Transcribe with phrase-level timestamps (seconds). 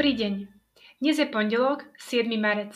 [0.00, 0.48] Dobrý deň.
[0.96, 2.24] Dnes je pondelok, 7.
[2.40, 2.72] marec.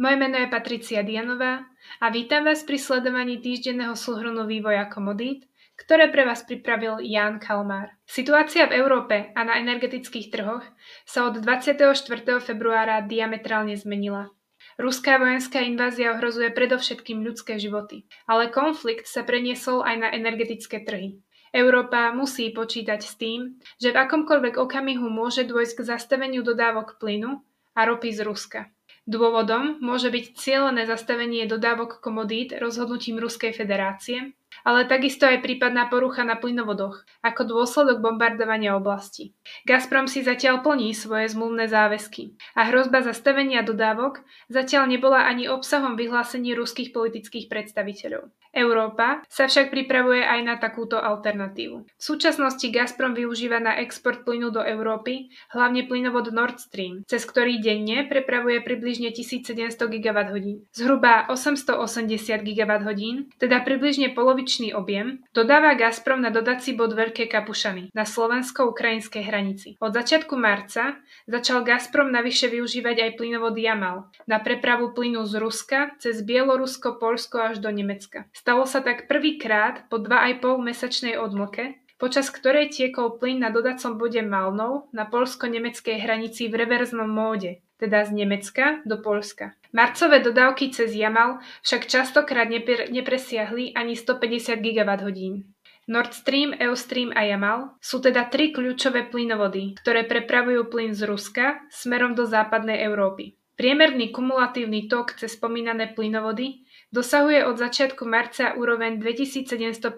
[0.00, 1.60] Moje meno je Patricia Dianová
[2.00, 5.44] a vítam vás pri sledovaní týždenného súhrnu vývoja komodít,
[5.76, 7.92] ktoré pre vás pripravil Jan Kalmár.
[8.08, 10.64] Situácia v Európe a na energetických trhoch
[11.04, 12.00] sa od 24.
[12.40, 14.32] februára diametrálne zmenila.
[14.80, 21.20] Ruská vojenská invázia ohrozuje predovšetkým ľudské životy, ale konflikt sa preniesol aj na energetické trhy.
[21.52, 27.44] Európa musí počítať s tým, že v akomkoľvek okamihu môže dôjsť k zastaveniu dodávok plynu
[27.76, 28.60] a ropy z Ruska.
[29.04, 36.22] Dôvodom môže byť cieľené zastavenie dodávok komodít rozhodnutím Ruskej federácie, ale takisto aj prípadná porucha
[36.22, 39.34] na plynovodoch, ako dôsledok bombardovania oblasti.
[39.66, 45.98] Gazprom si zatiaľ plní svoje zmluvné záväzky a hrozba zastavenia dodávok zatiaľ nebola ani obsahom
[45.98, 48.30] vyhlásení ruských politických predstaviteľov.
[48.52, 51.88] Európa sa však pripravuje aj na takúto alternatívu.
[51.88, 57.64] V súčasnosti Gazprom využíva na export plynu do Európy hlavne plynovod Nord Stream, cez ktorý
[57.64, 59.56] denne prepravuje približne 1700
[59.88, 60.68] GWh.
[60.68, 63.02] Zhruba 880 GWh,
[63.40, 64.12] teda približne
[64.52, 69.68] polovičný objem, dodáva Gazprom na dodací bod Veľké Kapušany na slovensko-ukrajinskej hranici.
[69.80, 75.96] Od začiatku marca začal Gazprom navyše využívať aj plynovod Jamal na prepravu plynu z Ruska
[75.96, 78.28] cez Bielorusko, Polsko až do Nemecka.
[78.36, 84.20] Stalo sa tak prvýkrát po 2,5 mesačnej odmlke, počas ktorej tiekol plyn na dodacom bode
[84.20, 89.56] Malnov na polsko-nemeckej hranici v reverznom móde, teda z Nemecka do Polska.
[89.72, 95.48] Marcové dodávky cez Jamal však častokrát nepre- nepresiahli ani 150 GWh.
[95.88, 101.58] Nord Stream, Eustream a Jamal sú teda tri kľúčové plynovody, ktoré prepravujú plyn z Ruska
[101.72, 103.34] smerom do západnej Európy.
[103.56, 109.88] Priemerný kumulatívny tok cez spomínané plynovody dosahuje od začiatku marca úroveň 2750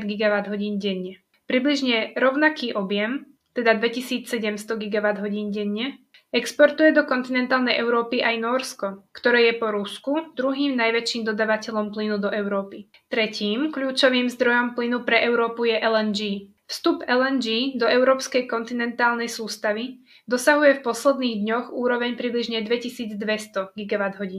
[0.00, 1.18] GWh denne.
[1.44, 6.03] Približne rovnaký objem, teda 2700 GWh denne,
[6.34, 12.34] exportuje do kontinentálnej Európy aj Norsko, ktoré je po Rusku druhým najväčším dodávateľom plynu do
[12.34, 12.90] Európy.
[13.06, 16.50] Tretím kľúčovým zdrojom plynu pre Európu je LNG.
[16.66, 24.34] Vstup LNG do európskej kontinentálnej sústavy dosahuje v posledných dňoch úroveň približne 2200 GWh.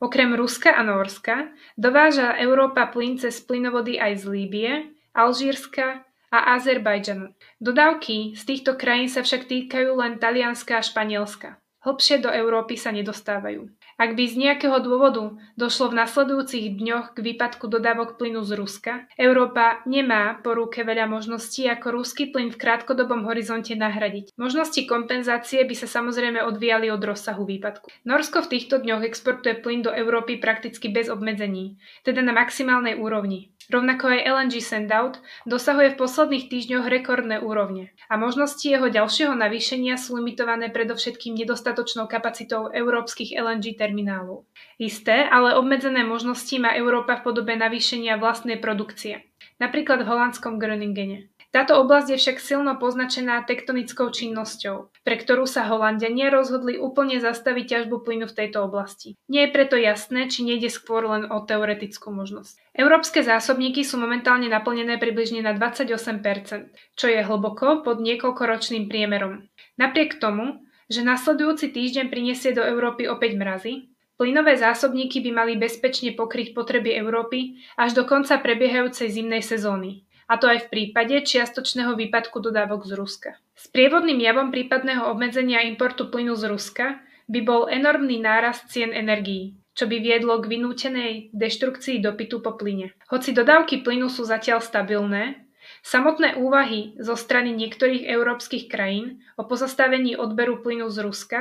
[0.00, 4.70] Okrem Ruska a Norska dováža Európa plyn cez plynovody aj z Líbie,
[5.12, 7.34] Alžírska a Azerbajdžanu.
[7.58, 11.58] Dodávky z týchto krajín sa však týkajú len Talianska a Španielska.
[11.80, 13.72] Hlbšie do Európy sa nedostávajú.
[14.00, 18.92] Ak by z nejakého dôvodu došlo v nasledujúcich dňoch k výpadku dodávok plynu z Ruska,
[19.16, 24.36] Európa nemá po ruke veľa možností, ako ruský plyn v krátkodobom horizonte nahradiť.
[24.36, 27.88] Možnosti kompenzácie by sa samozrejme odvíjali od rozsahu výpadku.
[28.04, 33.52] Norsko v týchto dňoch exportuje plyn do Európy prakticky bez obmedzení, teda na maximálnej úrovni.
[33.70, 39.94] Rovnako aj LNG Sendout dosahuje v posledných týždňoch rekordné úrovne a možnosti jeho ďalšieho navýšenia
[39.94, 44.42] sú limitované predovšetkým nedostatočnou kapacitou európskych LNG terminálov.
[44.82, 49.22] Isté, ale obmedzené možnosti má Európa v podobe navýšenia vlastnej produkcie,
[49.62, 51.30] napríklad v holandskom Groningene.
[51.50, 57.66] Táto oblasť je však silno poznačená tektonickou činnosťou, pre ktorú sa Holandiania rozhodli úplne zastaviť
[57.66, 59.18] ťažbu plynu v tejto oblasti.
[59.26, 62.54] Nie je preto jasné, či nejde skôr len o teoretickú možnosť.
[62.70, 69.50] Európske zásobníky sú momentálne naplnené približne na 28%, čo je hlboko pod niekoľkoročným priemerom.
[69.74, 73.90] Napriek tomu, že nasledujúci týždeň prinesie do Európy opäť mrazy,
[74.20, 80.38] Plynové zásobníky by mali bezpečne pokryť potreby Európy až do konca prebiehajúcej zimnej sezóny a
[80.38, 83.30] to aj v prípade čiastočného výpadku dodávok z Ruska.
[83.58, 89.90] Sprievodným javom prípadného obmedzenia importu plynu z Ruska by bol enormný nárast cien energií, čo
[89.90, 92.94] by viedlo k vynútenej deštrukcii dopytu po plyne.
[93.10, 95.50] Hoci dodávky plynu sú zatiaľ stabilné,
[95.82, 101.40] samotné úvahy zo strany niektorých európskych krajín o pozastavení odberu plynu z Ruska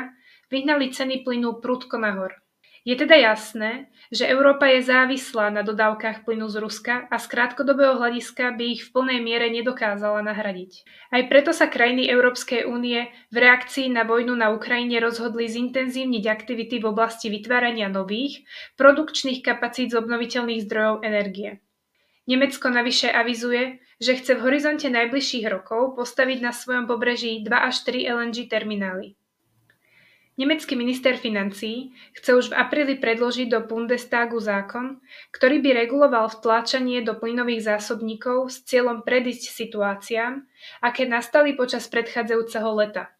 [0.49, 2.41] vyhnali ceny plynu prudko nahor.
[2.87, 7.99] Je teda jasné, že Európa je závislá na dodávkach plynu z Ruska a z krátkodobého
[7.99, 10.87] hľadiska by ich v plnej miere nedokázala nahradiť.
[11.11, 16.79] Aj preto sa krajiny Európskej únie v reakcii na vojnu na Ukrajine rozhodli zintenzívniť aktivity
[16.79, 18.47] v oblasti vytvárania nových,
[18.79, 21.59] produkčných kapacít z obnoviteľných zdrojov energie.
[22.29, 27.75] Nemecko navyše avizuje, že chce v horizonte najbližších rokov postaviť na svojom pobreží 2 až
[27.83, 29.19] 3 LNG terminály.
[30.39, 35.03] Nemecký minister financií chce už v apríli predložiť do Bundestagu zákon,
[35.35, 40.39] ktorý by reguloval vtláčanie do plynových zásobníkov s cieľom predísť situáciám,
[40.79, 43.11] aké nastali počas predchádzajúceho leta,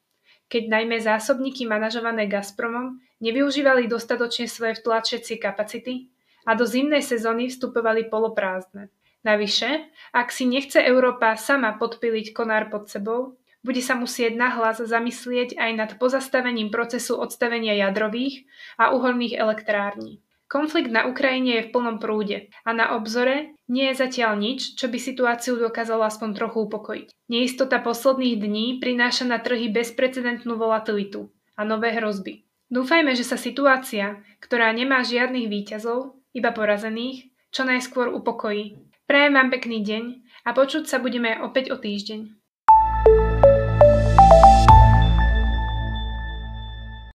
[0.48, 6.08] keď najmä zásobníky manažované Gazpromom nevyužívali dostatočne svoje vtlačecie kapacity
[6.48, 8.88] a do zimnej sezóny vstupovali poloprázdne.
[9.28, 15.60] Navyše, ak si nechce Európa sama podpiliť konár pod sebou, bude sa musieť nahlas zamyslieť
[15.60, 18.48] aj nad pozastavením procesu odstavenia jadrových
[18.80, 20.24] a uholných elektrární.
[20.50, 24.90] Konflikt na Ukrajine je v plnom prúde a na obzore nie je zatiaľ nič, čo
[24.90, 27.08] by situáciu dokázalo aspoň trochu upokojiť.
[27.30, 32.50] Neistota posledných dní prináša na trhy bezprecedentnú volatilitu a nové hrozby.
[32.74, 38.78] Dúfajme, že sa situácia, ktorá nemá žiadnych výťazov, iba porazených, čo najskôr upokojí.
[39.06, 40.04] Prajem vám pekný deň
[40.46, 42.30] a počuť sa budeme opäť o týždeň.